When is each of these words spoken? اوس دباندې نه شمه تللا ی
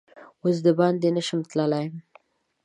اوس 0.43 0.57
دباندې 0.65 1.09
نه 1.17 1.21
شمه 1.27 1.45
تللا 1.49 1.79
ی 1.85 1.89